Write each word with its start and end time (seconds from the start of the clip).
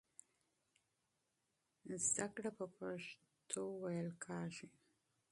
علم 1.89 2.51
په 2.57 2.65
پښتو 2.77 3.63
تدریس 3.81 4.11
کېږي. 4.23 4.67